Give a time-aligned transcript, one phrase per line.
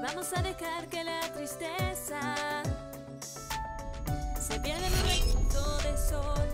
[0.00, 2.36] Vamos a dejar que la tristeza
[4.40, 6.48] se pierda en un rayito de sol.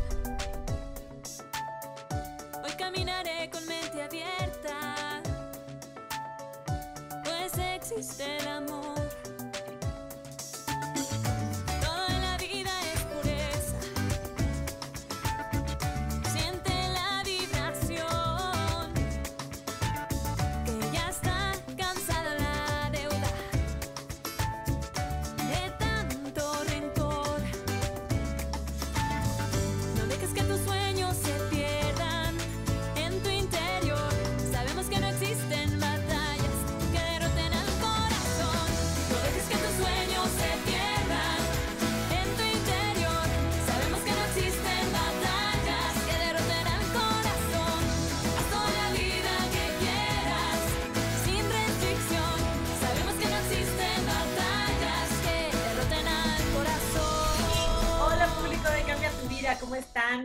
[2.64, 5.20] Hoy caminaré con mente abierta,
[7.22, 8.43] pues existe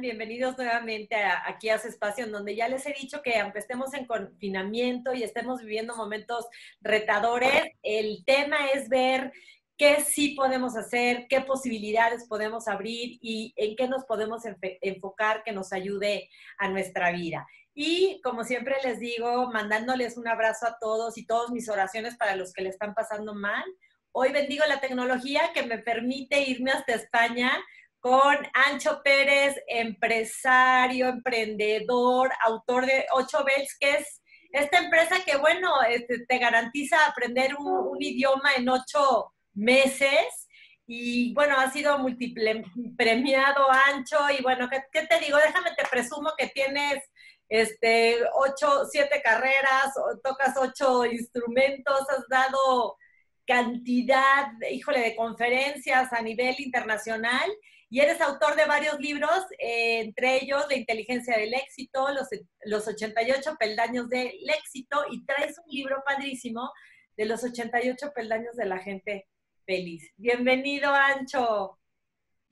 [0.10, 3.60] Bienvenidos nuevamente a- aquí a su espacio en donde ya les he dicho que aunque
[3.60, 6.48] estemos en confinamiento y estemos viviendo momentos
[6.82, 9.32] retadores, el tema es ver
[9.78, 14.42] qué sí podemos hacer, qué posibilidades podemos abrir y en qué nos podemos
[14.82, 17.46] enfocar que nos ayude a nuestra vida.
[17.76, 22.36] Y como siempre les digo, mandándoles un abrazo a todos y todas mis oraciones para
[22.36, 23.64] los que le están pasando mal.
[24.12, 27.52] Hoy bendigo la tecnología que me permite irme hasta España
[28.00, 35.70] con Ancho Pérez, empresario, emprendedor, autor de 8 Bells, que es esta empresa que, bueno,
[35.88, 40.48] este, te garantiza aprender un, idioma en ocho meses.
[40.88, 42.64] Y bueno, ha sido múltiple
[42.98, 44.18] premiado Ancho.
[44.38, 45.38] Y bueno, ¿qué, qué te digo?
[45.38, 47.04] Déjame te presumo que tienes
[47.48, 52.98] este, ocho, siete carreras, tocas ocho instrumentos, has dado
[53.46, 57.50] cantidad, híjole, de conferencias a nivel internacional
[57.90, 62.28] y eres autor de varios libros, eh, entre ellos La inteligencia del éxito, los,
[62.66, 66.72] los 88 peldaños del éxito y traes un libro padrísimo
[67.18, 69.28] de los 88 peldaños de la gente
[69.66, 70.14] feliz.
[70.18, 71.80] Bienvenido, Ancho.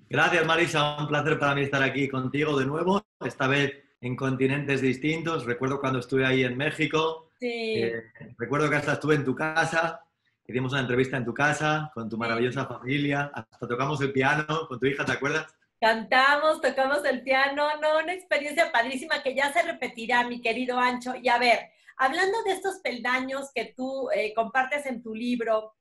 [0.09, 0.97] Gracias, Marisa.
[0.97, 5.45] Un placer para mí estar aquí contigo de nuevo, esta vez en continentes distintos.
[5.45, 7.29] Recuerdo cuando estuve ahí en México.
[7.39, 7.83] Sí.
[7.83, 8.03] Eh,
[8.37, 10.01] recuerdo que hasta estuve en tu casa.
[10.49, 13.29] Hicimos una entrevista en tu casa con tu maravillosa familia.
[13.33, 15.53] Hasta tocamos el piano con tu hija, ¿te acuerdas?
[15.81, 21.15] Cantamos, tocamos el piano, no, una experiencia padrísima que ya se repetirá, mi querido Ancho.
[21.21, 25.75] Y a ver, hablando de estos peldaños que tú eh, compartes en tu libro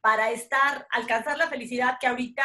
[0.00, 2.42] para estar, alcanzar la felicidad, que ahorita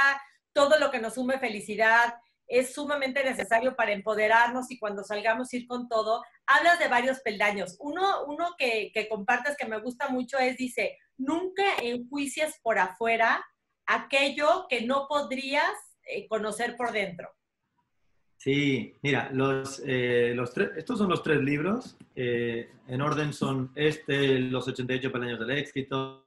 [0.52, 2.16] todo lo que nos sume felicidad
[2.48, 7.76] es sumamente necesario para empoderarnos y cuando salgamos ir con todo, hablas de varios peldaños.
[7.80, 13.44] Uno, uno que, que compartes que me gusta mucho es, dice, nunca enjuicias por afuera
[13.86, 15.72] aquello que no podrías
[16.06, 17.30] eh, conocer por dentro.
[18.38, 21.98] Sí, mira, los, eh, los tres, estos son los tres libros.
[22.16, 26.24] eh, en orden son este, Los 88 peldaños del éxito,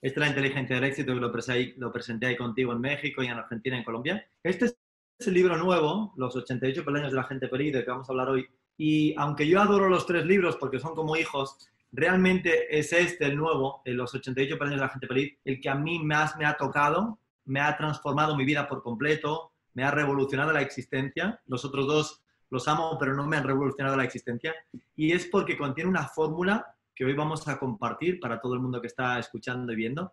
[0.00, 3.26] este, La inteligencia del éxito, que lo presenté, lo presenté ahí contigo en México y
[3.26, 4.28] en Argentina y en Colombia.
[4.42, 4.78] Este es
[5.20, 8.46] el libro nuevo, Los 88 peldaños de la gente del que vamos a hablar hoy.
[8.76, 11.56] Y aunque yo adoro los tres libros porque son como hijos,
[11.92, 15.74] realmente es este el nuevo, Los 88 peldaños de la gente feliz, el que a
[15.74, 20.52] mí más me ha tocado, me ha transformado mi vida por completo, me ha revolucionado
[20.52, 21.40] la existencia.
[21.46, 24.54] Los otros dos los amo, pero no me han revolucionado la existencia.
[24.96, 28.80] Y es porque contiene una fórmula que hoy vamos a compartir para todo el mundo
[28.80, 30.12] que está escuchando y viendo,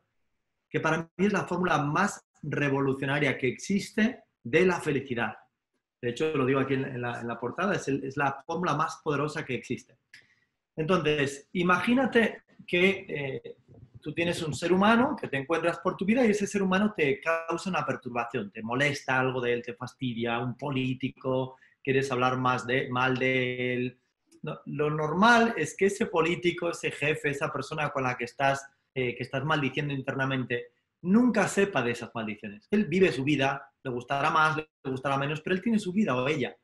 [0.70, 5.34] que para mí es la fórmula más revolucionaria que existe de la felicidad.
[6.02, 9.46] De hecho, lo digo aquí en la, en la portada, es, la fórmula más poderosa
[9.46, 9.98] que existe.
[10.76, 13.56] Entonces, imagínate que eh,
[14.02, 16.94] tú tienes un ser humano que te encuentras por tu vida y ese ser humano
[16.96, 22.38] te causa una perturbación, te molesta algo de él, te fastidia, un político, quieres hablar
[22.38, 24.00] más de, mal de él.
[24.66, 28.66] Lo normal es que ese político, ese jefe, esa persona con la que estás,
[28.96, 30.72] eh, que estás maldiciendo internamente,
[31.02, 32.68] nunca sepa de esas maldiciones.
[32.72, 36.16] Él vive su vida, le gustará más, le gustará menos, pero él tiene su vida
[36.16, 36.56] o ella.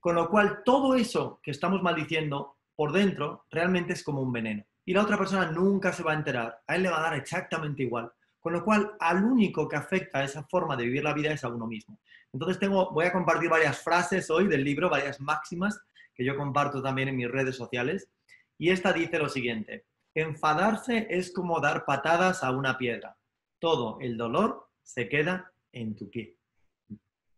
[0.00, 4.64] Con lo cual, todo eso que estamos maldiciendo por dentro realmente es como un veneno.
[4.84, 6.60] Y la otra persona nunca se va a enterar.
[6.66, 8.10] A él le va a dar exactamente igual.
[8.40, 11.44] Con lo cual, al único que afecta a esa forma de vivir la vida es
[11.44, 11.98] a uno mismo.
[12.32, 15.78] Entonces, tengo, voy a compartir varias frases hoy del libro, varias máximas
[16.14, 18.08] que yo comparto también en mis redes sociales.
[18.56, 19.84] Y esta dice lo siguiente.
[20.14, 23.17] Enfadarse es como dar patadas a una piedra.
[23.58, 26.36] Todo el dolor se queda en tu pie.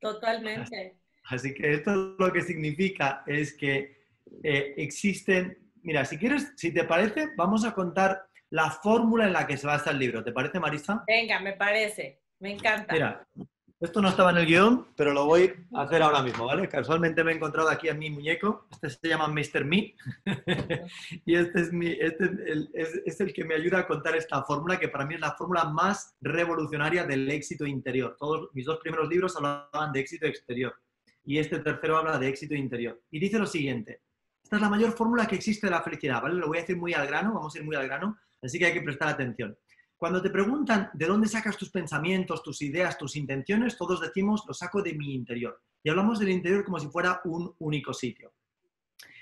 [0.00, 0.96] Totalmente.
[1.24, 4.00] Así que esto lo que significa es que
[4.42, 9.46] eh, existen, mira, si quieres, si te parece, vamos a contar la fórmula en la
[9.46, 10.24] que se basa el libro.
[10.24, 11.04] ¿Te parece, Marisa?
[11.06, 12.20] Venga, me parece.
[12.40, 12.92] Me encanta.
[12.92, 13.26] Mira,
[13.80, 16.68] esto no estaba en el guion, pero lo voy a hacer ahora mismo, ¿vale?
[16.68, 18.66] Casualmente me he encontrado aquí a mi muñeco.
[18.70, 19.64] Este se llama Mr.
[19.64, 19.94] Me.
[21.24, 22.70] y este, es, este es el,
[23.06, 25.64] es el que me ayuda a contar esta fórmula, que para mí es la fórmula
[25.64, 28.16] más revolucionaria del éxito interior.
[28.18, 30.74] Todos mis dos primeros libros hablaban de éxito exterior.
[31.24, 33.00] Y este tercero habla de éxito interior.
[33.10, 34.02] Y dice lo siguiente.
[34.42, 36.34] Esta es la mayor fórmula que existe de la felicidad, ¿vale?
[36.34, 38.66] Lo voy a decir muy al grano, vamos a ir muy al grano, así que
[38.66, 39.56] hay que prestar atención.
[40.00, 44.54] Cuando te preguntan de dónde sacas tus pensamientos, tus ideas, tus intenciones, todos decimos, lo
[44.54, 45.60] saco de mi interior.
[45.82, 48.32] Y hablamos del interior como si fuera un único sitio.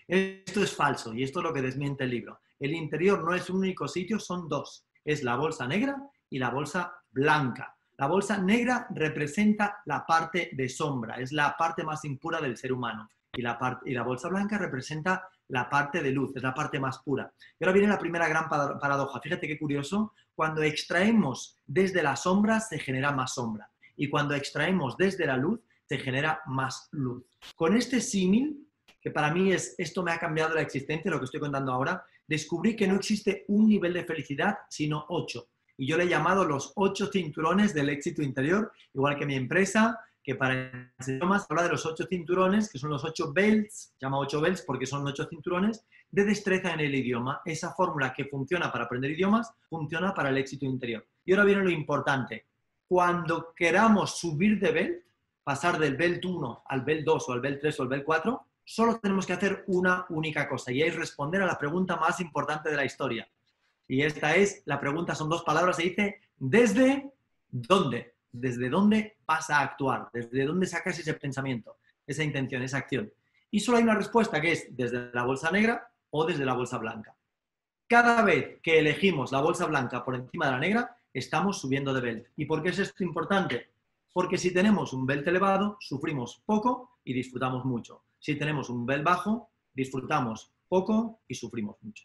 [0.07, 2.39] Esto es falso y esto es lo que desmiente el libro.
[2.61, 4.87] El interior no es un único sitio, son dos.
[5.05, 7.77] Es la bolsa negra y la bolsa blanca.
[7.97, 12.73] La bolsa negra representa la parte de sombra, es la parte más impura del ser
[12.73, 13.09] humano.
[13.33, 13.59] Y la,
[14.05, 17.33] bolsa blanca representa la parte de luz, es la parte más pura.
[17.59, 19.21] Y ahora viene la primera gran para- paradoja.
[19.21, 20.13] Fíjate qué curioso.
[20.35, 23.71] Cuando extraemos desde la sombra, se genera más sombra.
[23.97, 27.25] Y cuando extraemos desde la luz, se genera más luz.
[27.57, 28.69] Con este símil,
[29.01, 32.05] que para mí es, esto me ha cambiado la existencia, lo que estoy contando ahora,
[32.27, 35.49] descubrí que no existe un nivel de felicidad, sino ocho.
[35.79, 39.99] Y yo le he llamado los ocho cinturones del éxito interior, igual que mi empresa,
[40.29, 44.43] que para idiomas habla de los ocho cinturones, que son los ocho belts, llama ocho
[44.43, 47.41] belts porque son ocho cinturones, de destreza en el idioma.
[47.47, 51.07] Esa fórmula que funciona para aprender idiomas, funciona para el éxito interior.
[51.25, 52.45] Y ahora viene lo importante.
[52.87, 55.03] Cuando queramos subir de belt,
[55.43, 58.47] pasar del belt 1 al belt 2 o al belt 3 o al belt 4,
[58.63, 62.69] solo tenemos que hacer una única cosa y es responder a la pregunta más importante
[62.69, 63.27] de la historia.
[63.87, 67.15] Y esta es, la pregunta son dos palabras, se dice, ¿desde
[67.49, 68.18] dónde?
[68.33, 70.09] ¿Desde dónde vas a actuar?
[70.13, 73.13] ¿Desde dónde sacas ese pensamiento, esa intención, esa acción?
[73.51, 76.79] Y solo hay una respuesta que es desde la bolsa negra o desde la bolsa
[76.79, 77.17] blanca.
[77.87, 82.01] Cada vez que elegimos la bolsa blanca por encima de la negra, estamos subiendo de
[82.01, 82.27] belt.
[82.37, 83.71] ¿Y por qué es esto importante?
[84.13, 88.05] Porque si tenemos un belt elevado, sufrimos poco y disfrutamos mucho.
[88.19, 92.05] Si tenemos un belt bajo, disfrutamos poco y sufrimos mucho.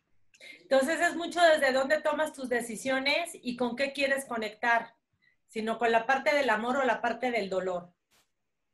[0.62, 4.94] Entonces es mucho desde dónde tomas tus decisiones y con qué quieres conectar,
[5.53, 7.94] sino con la parte del amor o la parte del dolor.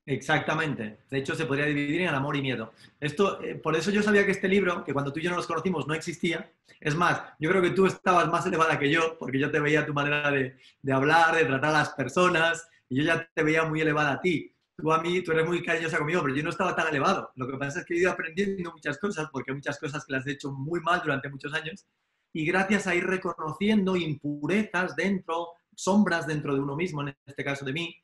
[0.06, 1.00] Exactamente.
[1.10, 2.72] De hecho, se podría dividir en amor y miedo.
[3.02, 5.36] Esto, eh, por eso yo sabía que este libro, que cuando tú y yo no
[5.36, 6.54] nos conocimos, no existía.
[6.80, 9.86] Es más, yo creo que tú estabas más elevada que yo, porque yo te veía
[9.86, 13.66] tu manera de, de hablar, de tratar a las personas, y yo ya te veía
[13.66, 14.56] muy elevada a ti.
[14.78, 17.30] Tú a mí, tú eres muy cariñosa conmigo, pero yo no estaba tan elevado.
[17.36, 20.26] Lo que pasa es que he ido aprendiendo muchas cosas, porque muchas cosas que las
[20.28, 21.86] he hecho muy mal durante muchos años,
[22.32, 25.50] y gracias a ir reconociendo impurezas dentro,
[25.80, 27.96] sombras dentro de uno mismo, en este caso de mí,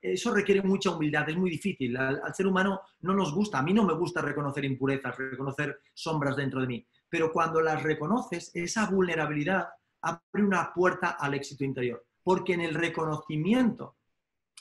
[0.00, 1.96] eso requiere mucha humildad, es muy difícil.
[1.96, 6.36] Al, ser humano no nos gusta, a mí no me gusta reconocer impurezas, reconocer sombras
[6.36, 9.68] dentro de mí, pero cuando las reconoces, esa vulnerabilidad
[10.00, 13.96] abre una puerta al éxito interior, porque en el reconocimiento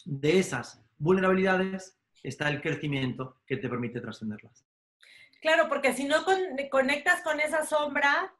[0.03, 4.65] de esas vulnerabilidades está el crecimiento que te permite trascenderlas.
[5.41, 8.33] Claro, porque si no con- conectas con esa sombra,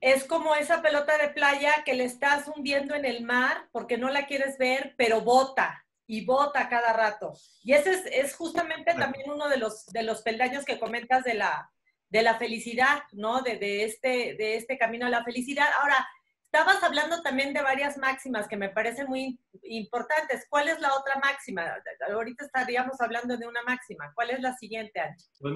[0.00, 4.10] es como esa pelota de playa que le estás hundiendo en el mar porque no
[4.10, 7.32] la quieres ver, pero bota y bota cada rato.
[7.62, 11.34] Y ese es, es justamente también uno de los, de los peldaños que comentas de
[11.34, 11.70] la,
[12.10, 13.40] de la felicidad, ¿no?
[13.40, 15.68] De, de este, de este camino a la felicidad.
[15.80, 16.06] Ahora,
[16.44, 20.46] estabas hablando también de varias máximas que me parecen muy importantes.
[20.48, 21.64] ¿Cuál es la otra máxima?
[22.12, 24.12] Ahorita estaríamos hablando de una máxima.
[24.14, 25.26] ¿Cuál es la siguiente, Ancho?
[25.40, 25.54] Pues,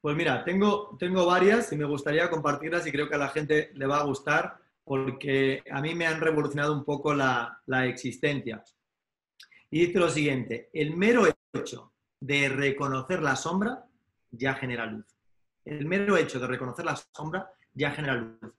[0.00, 3.70] pues mira, tengo, tengo varias y me gustaría compartirlas y creo que a la gente
[3.74, 8.62] le va a gustar porque a mí me han revolucionado un poco la, la existencia.
[9.70, 13.84] Y dice lo siguiente, el mero hecho de reconocer la sombra
[14.30, 15.06] ya genera luz.
[15.64, 18.54] El mero hecho de reconocer la sombra ya genera luz.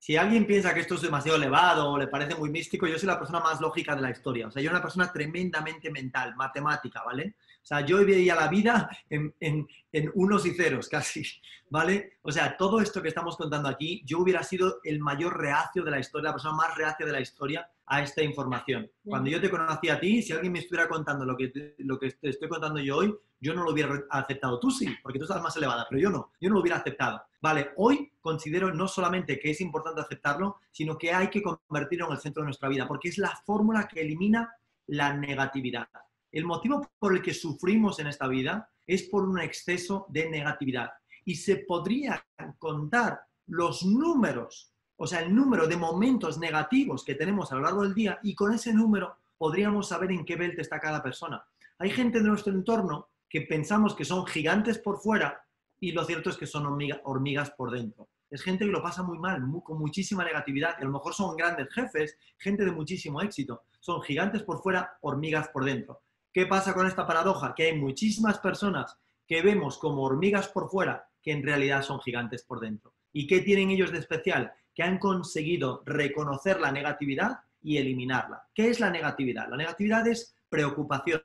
[0.00, 3.08] Si alguien piensa que esto es demasiado elevado o le parece muy místico, yo soy
[3.08, 4.46] la persona más lógica de la historia.
[4.46, 7.34] O sea, yo soy una persona tremendamente mental, matemática, ¿vale?
[7.68, 11.22] O sea, yo veía la vida en, en- en unos y ceros casi,
[11.70, 12.18] ¿vale?
[12.22, 15.90] O sea, todo esto que estamos contando aquí, yo hubiera sido el mayor reacio de
[15.90, 18.90] la historia, la persona más reacia de la historia a esta información.
[19.04, 22.10] Cuando yo te conocí a ti, si alguien me estuviera contando lo que, lo que
[22.12, 24.58] te estoy contando yo hoy, yo no lo hubiera aceptado.
[24.60, 26.32] Tú sí, porque tú estás más elevada, pero yo no.
[26.40, 27.22] Yo no lo hubiera aceptado.
[27.40, 32.12] Vale, hoy considero no solamente que es importante aceptarlo, sino que hay que convertirlo en
[32.12, 34.54] el centro de nuestra vida, porque es la fórmula que elimina
[34.86, 35.88] la negatividad.
[36.32, 40.90] El motivo por el que sufrimos en esta vida es por un exceso de negatividad.
[41.24, 42.24] Y se podría
[42.58, 47.82] contar los números, o sea, el número de momentos negativos que tenemos a lo largo
[47.82, 51.42] del día y con ese número podríamos saber en qué belt está cada persona.
[51.78, 55.42] Hay gente de nuestro entorno que pensamos que son gigantes por fuera
[55.80, 58.08] y lo cierto es que son hormiga- hormigas por dentro.
[58.30, 60.74] es gente que lo pasa muy mal, con muchísima negatividad.
[60.78, 63.62] Y a lo mejor son grandes jefes, gente de muchísimo éxito.
[63.80, 66.02] Son gigantes por fuera, hormigas por dentro.
[66.38, 67.52] ¿Qué pasa con esta paradoja?
[67.52, 72.44] Que hay muchísimas personas que vemos como hormigas por fuera, que en realidad son gigantes
[72.44, 72.94] por dentro.
[73.12, 74.52] ¿Y qué tienen ellos de especial?
[74.72, 78.44] Que han conseguido reconocer la negatividad y eliminarla.
[78.54, 79.48] ¿Qué es la negatividad?
[79.50, 81.24] La negatividad es preocupación,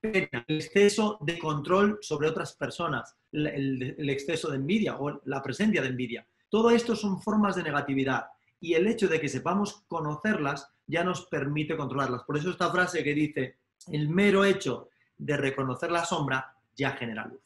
[0.00, 5.82] pena, el exceso de control sobre otras personas, el, exceso de envidia o la presencia
[5.82, 6.26] de envidia.
[6.48, 8.28] Todo esto son formas de negatividad
[8.62, 12.24] y el hecho de que sepamos conocerlas ya nos permite controlarlas.
[12.24, 13.58] Por eso esta frase que dice,
[13.92, 17.40] el mero hecho de reconocer la sombra ya genera luz.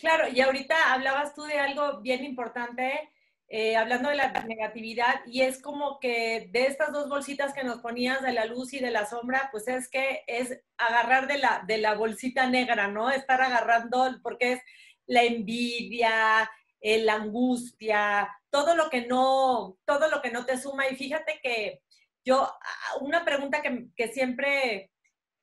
[0.00, 3.10] Claro, y ahorita hablabas tú de algo bien importante,
[3.48, 7.80] eh, hablando de la negatividad, y es como que de estas dos bolsitas que nos
[7.80, 11.64] ponías de la luz y de la sombra, pues es que es agarrar de la,
[11.66, 13.10] de la bolsita negra, ¿no?
[13.10, 14.60] Estar agarrando, porque es
[15.06, 20.88] la envidia, eh, la angustia, todo lo que no, todo lo que no te suma.
[20.88, 21.82] Y fíjate que
[22.24, 24.90] yo, ah, una pregunta que, siempre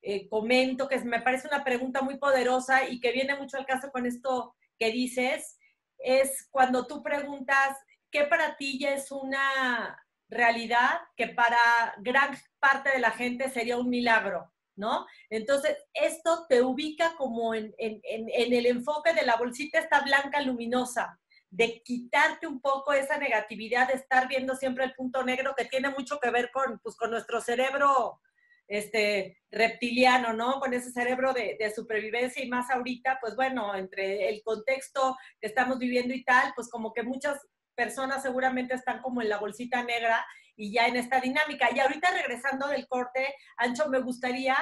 [0.01, 3.91] eh, comento, que me parece una pregunta muy poderosa y que viene mucho al caso
[3.91, 5.57] con esto que dices,
[5.99, 7.77] es cuando tú preguntas
[8.09, 11.57] qué para ti ya es una realidad que para
[11.99, 15.05] gran parte de la gente sería un milagro, ¿no?
[15.29, 21.19] Entonces, esto te ubica como en, en el enfoque de la bolsita esta blanca luminosa,
[21.51, 25.89] de quitarte un poco esa negatividad, de estar viendo siempre el punto negro que tiene
[25.89, 28.21] mucho que ver con, pues, con nuestro cerebro
[28.67, 30.61] este, reptiliano, ¿no?
[30.61, 35.47] Con ese cerebro de, de, supervivencia y más ahorita, pues bueno, entre el contexto que
[35.47, 37.37] estamos viviendo y tal, pues como que muchas
[37.75, 41.69] personas seguramente están como en la bolsita negra y ya en esta dinámica.
[41.75, 44.55] Y ahorita regresando del corte, Ancho, me gustaría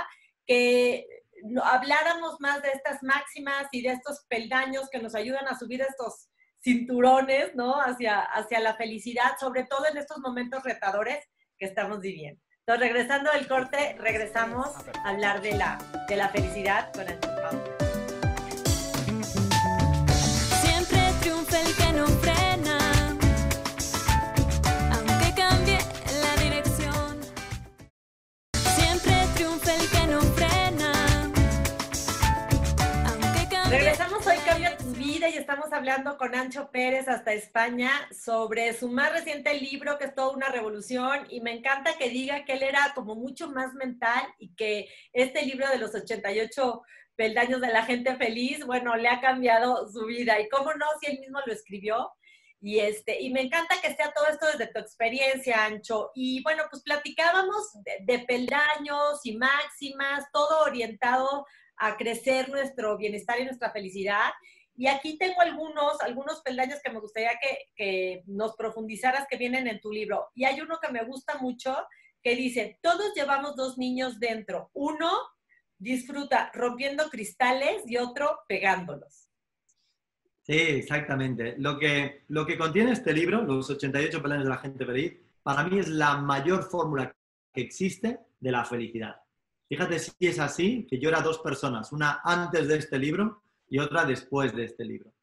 [0.48, 1.05] que
[1.63, 6.28] habláramos más de estas máximas y de estos peldaños que nos ayudan a subir estos
[6.61, 7.79] cinturones, ¿no?
[7.79, 11.19] Hacia, hacia la felicidad, sobre todo en estos momentos retadores
[11.57, 12.41] que estamos viviendo.
[12.65, 14.67] Entonces, regresando del corte, regresamos
[15.03, 17.88] a hablar de la, de la felicidad con Ancho
[35.33, 40.15] y estamos hablando con Ancho Pérez hasta España sobre su más reciente libro, que es
[40.15, 44.24] toda una revolución, y me encanta que diga que él era como mucho más mental
[44.39, 46.81] y que este libro de los 88
[47.15, 50.39] peldaños de la gente feliz, bueno, le ha cambiado su vida.
[50.39, 52.12] Y cómo no, si él mismo lo escribió.
[52.62, 56.12] Y, este, y me encanta que sea todo esto desde tu experiencia, Ancho.
[56.15, 61.45] Y bueno, pues platicábamos de, de peldaños y máximas, todo orientado
[61.77, 64.31] a crecer nuestro bienestar y nuestra felicidad.
[64.79, 69.67] Y aquí tengo algunos, algunos peldaños que me gustaría que, que, nos profundizaras que vienen
[69.67, 70.29] en tu libro.
[70.33, 71.75] Y hay uno que me gusta mucho
[72.24, 74.71] que dice, todos llevamos dos niños dentro.
[74.74, 75.12] Uno
[75.77, 79.27] disfruta rompiendo cristales y otro pegándolos.
[80.43, 81.55] Sí, exactamente.
[81.57, 85.65] Lo que, lo que contiene este libro, Los 88 peldaños de la gente feliz, para
[85.65, 87.13] mí es la mayor fórmula
[87.53, 89.17] que existe de la felicidad.
[89.67, 93.79] Fíjate si es así, que yo era dos personas, una antes de este libro y
[93.79, 95.13] otra después de este libro.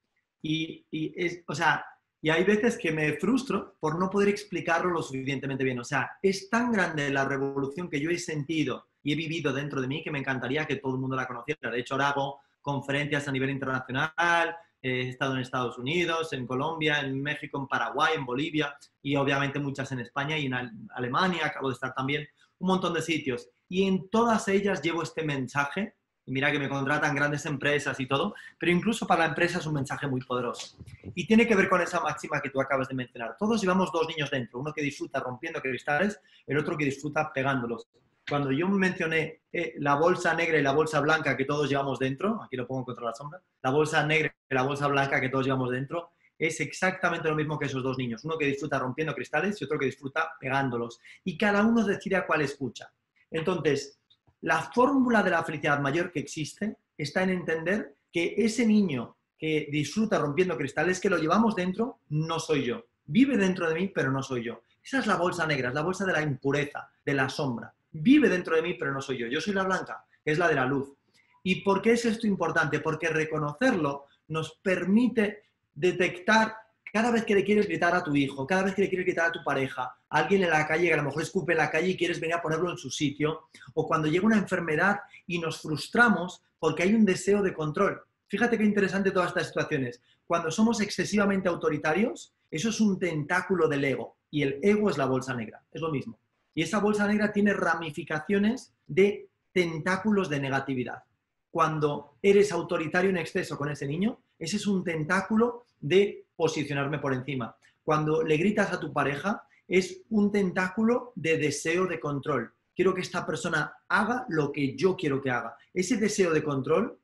[0.43, 1.85] Y, y es, o sea,
[2.21, 5.79] y hay veces que me frustro por no poder explicarlo lo suficientemente bien.
[5.79, 9.81] O sea, es tan grande la revolución que yo he sentido y he vivido dentro
[9.81, 11.71] de mí que me encantaría que todo el mundo la conociera.
[11.71, 17.01] De hecho, ahora hago conferencias a nivel internacional, he estado en Estados Unidos, en Colombia,
[17.01, 21.69] en México, en Paraguay, en Bolivia y obviamente muchas en España y en Alemania, acabo
[21.69, 22.27] de estar también,
[22.59, 23.49] un montón de sitios.
[23.69, 25.95] Y en todas ellas llevo este mensaje
[26.27, 29.67] y mira que me contratan grandes empresas y todo, pero incluso para la empresa es
[29.67, 30.77] un mensaje muy poderoso.
[31.15, 33.37] Y tiene que ver con esa máxima que tú acabas de mencionar.
[33.39, 37.87] Todos llevamos dos niños dentro, uno que disfruta rompiendo cristales, el otro que disfruta pegándolos.
[38.29, 42.43] Cuando yo mencioné eh, la bolsa negra y la bolsa blanca que todos llevamos dentro,
[42.43, 45.47] aquí lo pongo contra la sombra, la bolsa negra y la bolsa blanca que todos
[45.47, 48.25] llevamos dentro, es exactamente lo mismo que esos dos niños.
[48.25, 51.01] Uno que disfruta rompiendo cristales y otro que disfruta pegándolos.
[51.23, 52.93] Y cada uno decide a cuál escucha.
[53.31, 54.01] Entonces,
[54.47, 59.67] la fórmula de la felicidad mayor que existe está en entender que ese niño que
[59.73, 62.85] disfruta rompiendo cristales, que lo llevamos dentro, no soy yo.
[63.07, 64.63] Vive dentro de mí, pero no soy yo.
[64.85, 67.75] Esa es la bolsa negra, es la bolsa de la impureza, de la sombra.
[67.91, 69.27] Vive dentro de mí, pero no soy yo.
[69.27, 70.95] Yo soy la blanca, es la de la luz.
[71.43, 72.79] ¿Y por qué es esto importante?
[72.79, 75.43] Porque reconocerlo nos permite
[75.75, 76.55] detectar
[76.93, 79.27] cada vez que le quieres gritar a tu hijo, cada vez que le quieres gritar
[79.29, 81.89] a tu pareja, alguien en la calle que a lo mejor escupe en la calle
[81.89, 85.61] y quieres venir a ponerlo en su sitio, o cuando llega una enfermedad y nos
[85.61, 88.01] frustramos porque hay un deseo de control.
[88.29, 90.01] Fíjate qué interesante todas estas situaciones.
[90.27, 94.17] Cuando somos excesivamente autoritarios, eso es un tentáculo del ego.
[94.31, 95.63] Y el ego es la bolsa negra.
[95.71, 96.19] Es lo mismo.
[96.55, 101.05] Y esa bolsa negra tiene ramificaciones de tentáculos de negatividad.
[101.51, 107.13] Cuando eres autoritario en exceso con ese niño, ese es un tentáculo de posicionarme por
[107.13, 107.57] encima.
[107.83, 112.53] Cuando le gritas a tu pareja, es un tentáculo de deseo de control.
[112.75, 115.57] Quiero que esta persona haga lo que yo quiero que haga.
[115.73, 116.99] Ese deseo de control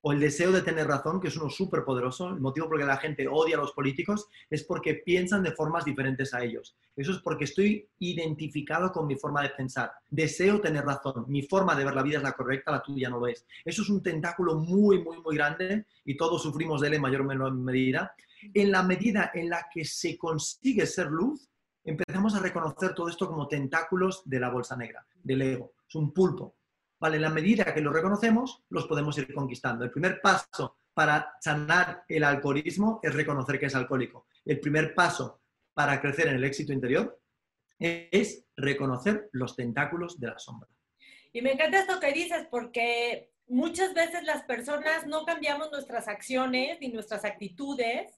[0.00, 2.82] o el deseo de tener razón, que es uno súper poderoso, el motivo por el
[2.82, 6.76] que la gente odia a los políticos es porque piensan de formas diferentes a ellos.
[6.96, 9.90] Eso es porque estoy identificado con mi forma de pensar.
[10.08, 11.24] Deseo tener razón.
[11.26, 13.44] Mi forma de ver la vida es la correcta, la tuya no lo es.
[13.64, 17.22] Eso es un tentáculo muy, muy, muy grande y todos sufrimos de él en mayor
[17.22, 18.14] o menor medida.
[18.54, 21.48] En la medida en la que se consigue ser luz,
[21.84, 25.74] empezamos a reconocer todo esto como tentáculos de la bolsa negra, del ego.
[25.88, 26.56] Es un pulpo.
[27.00, 29.84] Vale, en la medida que lo reconocemos, los podemos ir conquistando.
[29.84, 34.26] El primer paso para sanar el alcoholismo es reconocer que es alcohólico.
[34.44, 35.42] El primer paso
[35.72, 37.20] para crecer en el éxito interior
[37.78, 40.68] es reconocer los tentáculos de la sombra.
[41.32, 46.78] Y me encanta esto que dices porque muchas veces las personas no cambiamos nuestras acciones
[46.80, 48.17] ni nuestras actitudes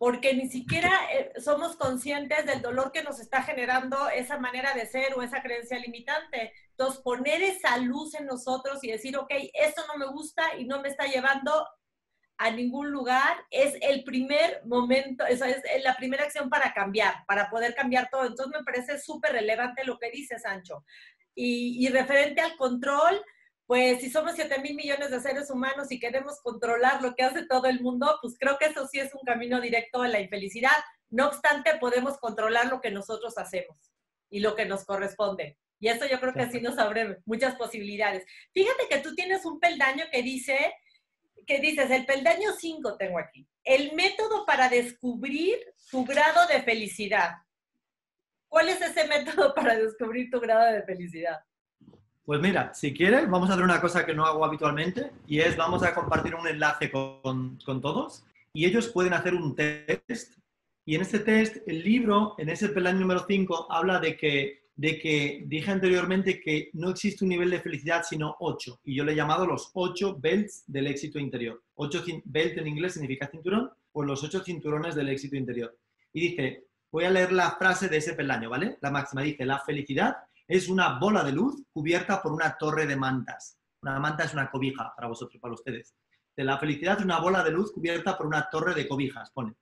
[0.00, 4.86] porque ni siquiera eh, somos conscientes del dolor que nos está generando esa manera de
[4.86, 6.54] ser o esa creencia limitante.
[6.70, 10.80] Entonces, poner esa luz en nosotros y decir, ok, esto no me gusta y no
[10.80, 11.68] me está llevando
[12.38, 17.50] a ningún lugar, es el primer momento, esa es la primera acción para cambiar, para
[17.50, 18.24] poder cambiar todo.
[18.24, 20.82] Entonces, me parece súper relevante lo que dice Sancho.
[21.34, 23.22] Y, y referente al control,
[23.70, 27.46] pues si somos 7 mil millones de seres humanos y queremos controlar lo que hace
[27.46, 30.72] todo el mundo, pues creo que eso sí es un camino directo a la infelicidad.
[31.08, 33.76] No obstante, podemos controlar lo que nosotros hacemos
[34.28, 35.56] y lo que nos corresponde.
[35.78, 38.26] Y eso yo creo que sí nos abre muchas posibilidades.
[38.52, 40.74] Fíjate que tú tienes un peldaño que dice,
[41.46, 45.60] que dices, el peldaño 5 tengo aquí, el método para descubrir
[45.92, 47.34] tu grado de felicidad.
[48.48, 51.38] ¿Cuál es ese método para descubrir tu grado de felicidad?
[52.24, 55.56] Pues mira, si quieres, vamos a hacer una cosa que no hago habitualmente y es
[55.56, 60.34] vamos a compartir un enlace con, con todos y ellos pueden hacer un test.
[60.84, 64.98] Y en este test, el libro, en ese peldaño número 5, habla de que, de
[64.98, 68.80] que dije anteriormente que no existe un nivel de felicidad sino 8.
[68.84, 71.62] Y yo le he llamado los 8 belts del éxito interior.
[71.76, 75.76] 8 belt en inglés significa cinturón, pues los 8 cinturones del éxito interior.
[76.12, 78.78] Y dice, voy a leer la frase de ese peldaño, ¿vale?
[78.80, 80.16] La máxima dice, la felicidad
[80.50, 83.56] es una bola de luz cubierta por una torre de mantas.
[83.82, 85.94] Una manta es una cobija para vosotros, para ustedes.
[86.36, 89.54] De la felicidad es una bola de luz cubierta por una torre de cobijas, pone.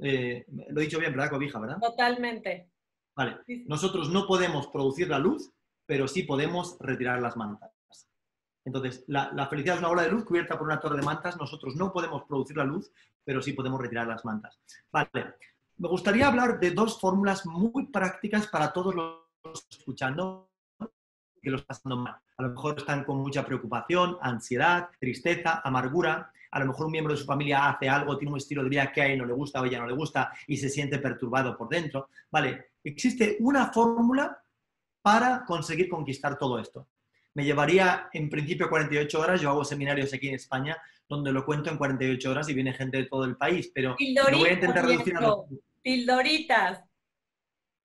[0.00, 1.30] Eh, lo he dicho bien, ¿verdad?
[1.30, 1.78] Cobija, ¿verdad?
[1.80, 2.70] Totalmente.
[3.16, 3.38] Vale.
[3.66, 5.50] Nosotros no podemos producir la luz,
[5.84, 7.72] pero sí podemos retirar las mantas.
[8.64, 11.36] Entonces, la, la, felicidad es una bola de luz cubierta por una torre de mantas.
[11.36, 12.92] Nosotros no podemos producir la luz,
[13.24, 14.60] pero sí podemos retirar las mantas.
[14.92, 15.34] Vale.
[15.78, 19.27] Me gustaría hablar de dos fórmulas muy prácticas para todos los
[19.70, 20.50] escuchando
[21.40, 22.16] que los pasando mal.
[22.36, 26.32] A lo mejor están con mucha preocupación, ansiedad, tristeza, amargura.
[26.50, 28.92] A lo mejor un miembro de su familia hace algo, tiene un estilo de vida
[28.92, 30.98] que a él no le gusta o a ella no le gusta y se siente
[30.98, 32.08] perturbado por dentro.
[32.30, 34.40] Vale, existe una fórmula
[35.02, 36.88] para conseguir conquistar todo esto.
[37.34, 40.76] Me llevaría en principio 48 horas, yo hago seminarios aquí en España
[41.08, 44.38] donde lo cuento en 48 horas y viene gente de todo el país, pero lo
[44.38, 45.34] voy a intentar reducir a...
[45.82, 46.82] Pildoritas.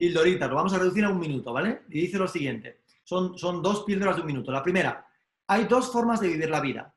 [0.03, 1.83] Pildorita, lo vamos a reducir a un minuto, ¿vale?
[1.87, 4.51] Y dice lo siguiente, son, son dos píldoras de un minuto.
[4.51, 5.07] La primera,
[5.47, 6.93] hay dos formas de vivir la vida,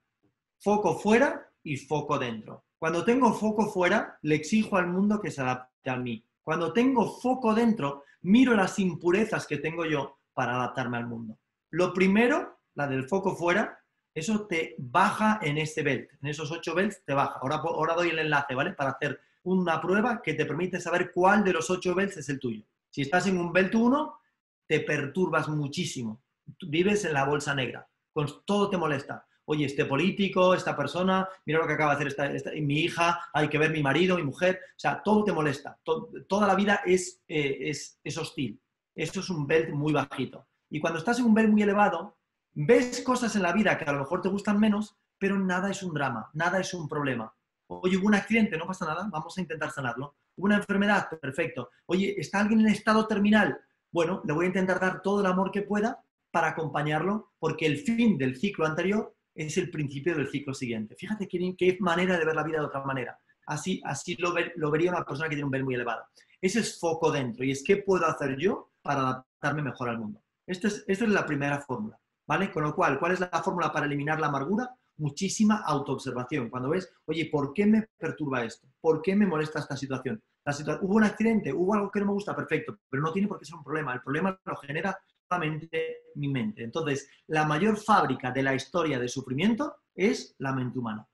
[0.59, 2.65] foco fuera y foco dentro.
[2.77, 6.27] Cuando tengo foco fuera, le exijo al mundo que se adapte a mí.
[6.43, 11.39] Cuando tengo foco dentro, miro las impurezas que tengo yo para adaptarme al mundo.
[11.71, 13.79] Lo primero, la del foco fuera,
[14.13, 17.39] eso te baja en este belt, en esos ocho belts te baja.
[17.41, 18.73] Ahora, ahora doy el enlace, ¿vale?
[18.73, 22.41] Para hacer una prueba que te permite saber cuál de los ocho belts es el
[22.41, 22.65] tuyo.
[22.97, 24.21] Si estás en un Belt 1,
[24.67, 26.23] te perturbas muchísimo.
[26.67, 27.87] vives en la bolsa negra.
[28.11, 29.27] Con, todo te molesta.
[29.45, 33.51] Oye, este político, esta persona, mira lo que acaba de hacer esta, mi hija, hay
[33.51, 34.61] que ver mi marido, mi mujer.
[34.71, 35.79] O sea, todo te molesta.
[36.27, 38.59] toda la vida es, eh, es, es hostil.
[38.95, 40.49] Eso es un belt muy bajito.
[40.71, 42.17] Y cuando estás en un belt muy elevado,
[42.55, 45.83] ves cosas en la vida que a lo mejor te gustan menos, pero nada es
[45.83, 47.36] un drama, nada es un problema.
[47.69, 51.71] Oye, hubo un accidente, no pasa nada, vamos a intentar sanarlo una enfermedad, perfecto.
[51.87, 53.59] Oye, ¿está alguien en estado terminal?
[53.91, 57.79] Bueno, le voy a intentar dar todo el amor que pueda para acompañarlo, porque el
[57.79, 60.95] fin del ciclo anterior es el principio del ciclo siguiente.
[60.97, 63.19] Fíjate qué, qué manera de ver la vida de otra manera.
[63.47, 66.05] Así, así lo, lo, vería una persona que tiene un ver muy elevado.
[66.41, 70.21] Ese es foco dentro y es qué puedo hacer yo para adaptarme mejor al mundo.
[70.47, 72.51] Esta es, esta es la primera fórmula, ¿vale?
[72.51, 74.75] Con lo cual, ¿cuál es la fórmula para eliminar la amargura?
[74.99, 76.51] Muchísima autoobservación.
[76.51, 78.69] Cuando ves, oye, ¿por qué me perturba esto?
[78.81, 80.23] ¿Por qué me molesta esta situación?
[80.45, 83.39] La hubo un accidente, hubo algo que no me gusta, perfecto, pero no tiene por
[83.39, 83.93] qué ser un problema.
[83.93, 84.97] El problema lo genera
[85.29, 86.63] solamente mi mente.
[86.63, 91.07] Entonces, la mayor fábrica de la historia de sufrimiento es la mente humana.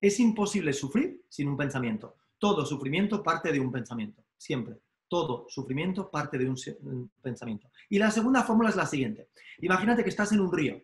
[0.00, 2.16] Es imposible sufrir sin un pensamiento.
[2.38, 4.78] Todo sufrimiento parte de un pensamiento, siempre.
[5.08, 7.70] Todo sufrimiento parte de un pensamiento.
[7.88, 9.30] Y la segunda fórmula es la siguiente.
[9.60, 10.82] Imagínate que estás en un río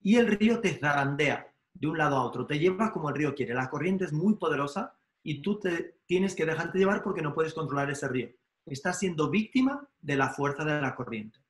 [0.00, 3.34] y el río te zarandea de un lado a otro, te lleva como el río
[3.34, 3.52] quiere.
[3.52, 7.52] La corriente es muy poderosa y tú te tienes que dejarte llevar porque no puedes
[7.52, 8.30] controlar ese río.
[8.64, 11.40] Estás siendo víctima de la fuerza de la corriente.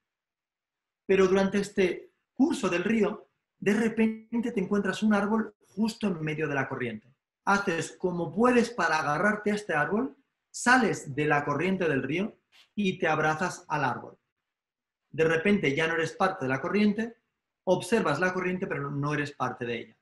[1.06, 6.48] Pero durante este curso del río, de repente te encuentras un árbol justo en medio
[6.48, 7.14] de la corriente.
[7.44, 10.16] Haces como puedes para agarrarte a este árbol,
[10.50, 12.38] sales de la corriente del río
[12.74, 14.18] y te abrazas al árbol.
[15.10, 17.16] De repente ya no eres parte de la corriente,
[17.64, 19.96] observas la corriente, pero no eres parte de ella.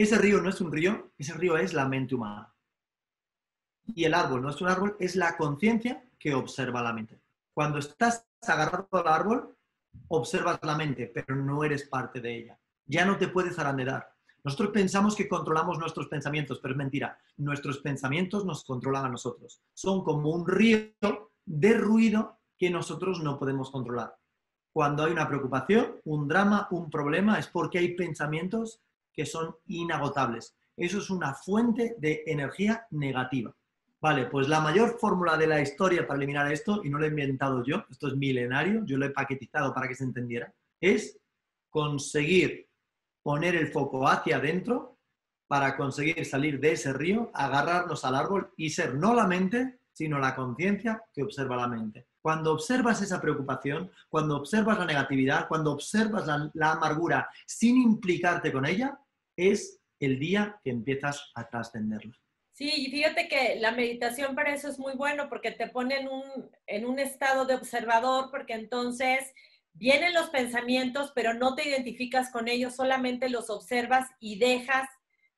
[0.00, 2.54] Ese río no es un río, ese río es la mente humana.
[3.84, 7.20] Y el árbol no es un árbol, es la conciencia que observa la mente.
[7.52, 9.54] Cuando estás agarrado al árbol,
[10.08, 12.58] observas la mente, pero no eres parte de ella.
[12.86, 14.10] Ya no te puedes zarandear.
[14.42, 17.18] Nosotros pensamos que controlamos nuestros pensamientos, pero es mentira.
[17.36, 19.60] Nuestros pensamientos nos controlan a nosotros.
[19.74, 20.94] Son como un río
[21.44, 24.16] de ruido que nosotros no podemos controlar.
[24.72, 28.80] Cuando hay una preocupación, un drama, un problema, es porque hay pensamientos
[29.20, 30.56] que son inagotables.
[30.74, 33.54] Eso es una fuente de energía negativa.
[34.00, 37.08] Vale, pues la mayor fórmula de la historia para eliminar esto, y no lo he
[37.08, 41.20] inventado yo, esto es milenario, yo lo he paquetizado para que se entendiera, es
[41.68, 42.66] conseguir
[43.22, 44.96] poner el foco hacia adentro
[45.46, 50.18] para conseguir salir de ese río, agarrarnos al árbol y ser no la mente, sino
[50.18, 52.06] la conciencia que observa la mente.
[52.22, 58.50] Cuando observas esa preocupación, cuando observas la negatividad, cuando observas la, la amargura sin implicarte
[58.50, 58.98] con ella,
[59.40, 62.16] es el día que empiezas a trascenderla.
[62.52, 66.08] Sí, y fíjate que la meditación para eso es muy bueno porque te pone en
[66.08, 69.32] un, en un estado de observador, porque entonces
[69.72, 74.88] vienen los pensamientos, pero no te identificas con ellos, solamente los observas y dejas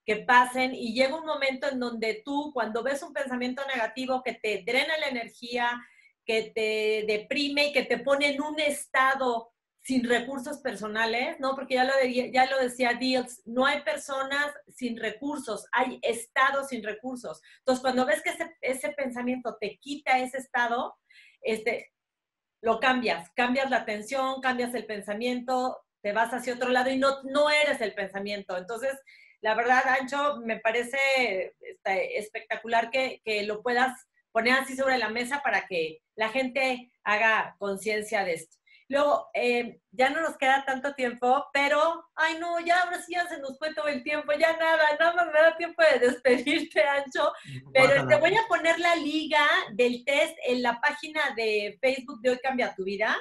[0.04, 4.34] que pasen y llega un momento en donde tú, cuando ves un pensamiento negativo que
[4.34, 5.80] te drena la energía,
[6.24, 11.56] que te deprime y que te pone en un estado sin recursos personales, ¿no?
[11.56, 16.84] Porque ya lo, ya lo decía Diels, no hay personas sin recursos, hay estados sin
[16.84, 17.42] recursos.
[17.58, 20.96] Entonces, cuando ves que ese, ese pensamiento te quita ese estado,
[21.40, 21.92] este,
[22.62, 27.22] lo cambias, cambias la atención, cambias el pensamiento, te vas hacia otro lado y no,
[27.24, 28.56] no eres el pensamiento.
[28.56, 28.96] Entonces,
[29.40, 35.08] la verdad, Ancho, me parece este, espectacular que, que lo puedas poner así sobre la
[35.08, 38.61] mesa para que la gente haga conciencia de esto.
[38.88, 43.26] Luego, eh, ya no nos queda tanto tiempo, pero, ay no, ya ahora sí ya
[43.26, 46.82] se nos fue todo el tiempo, ya nada, nada más me da tiempo de despedirte,
[46.82, 47.32] Ancho.
[47.72, 52.30] Pero te voy a poner la liga del test en la página de Facebook de
[52.30, 53.16] Hoy Cambia Tu Vida.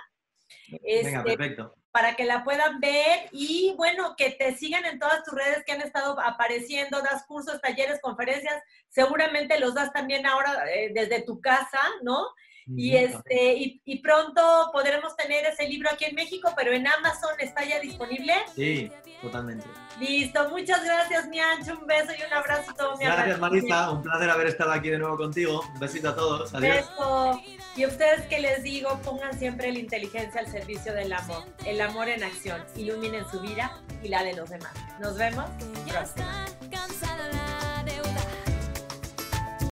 [0.67, 1.76] Venga, Este, perfecto.
[1.91, 5.74] para que la puedan ver y bueno, que te sigan en todas tus redes que
[5.74, 11.39] han estado apareciendo, das cursos, talleres, conferencias, seguramente los das también ahora eh, desde tu
[11.41, 12.28] casa, ¿no?
[12.75, 17.31] Y, este, y, y pronto podremos tener ese libro aquí en México, pero en Amazon
[17.39, 18.34] está ya disponible.
[18.55, 19.65] Sí, totalmente.
[19.99, 23.39] Listo, muchas gracias, mi Ancho, un beso y un abrazo a todo mi Gracias.
[23.39, 23.91] Marisa.
[23.91, 25.63] Un placer haber estado aquí de nuevo contigo.
[25.73, 26.53] Un besito a todos.
[26.53, 26.77] Adiós.
[26.77, 27.41] Beso.
[27.75, 31.79] Y a ustedes que les digo, pongan siempre la inteligencia al servicio del amor, el
[31.79, 34.73] amor en acción, iluminen su vida y la de los demás.
[34.99, 35.45] Nos vemos
[35.88, 36.25] próximo.